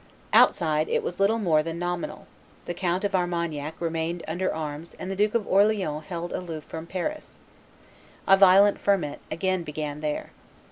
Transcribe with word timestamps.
Outside, 0.33 0.89
it 0.89 1.03
was 1.03 1.19
little 1.19 1.37
more 1.37 1.61
than 1.61 1.77
nominal; 1.77 2.25
the 2.65 2.73
Count 2.73 3.03
of 3.03 3.13
Armagnac 3.13 3.79
remained 3.79 4.23
under 4.27 4.51
arms 4.51 4.95
and 4.97 5.11
the 5.11 5.15
Duke 5.15 5.35
of 5.35 5.45
Orleans 5.47 6.05
held 6.05 6.33
aloof 6.33 6.63
from 6.63 6.87
Paris. 6.87 7.37
A 8.27 8.35
violent 8.35 8.79
ferment 8.79 9.19
again 9.29 9.61
began 9.61 10.01
there. 10.01 10.31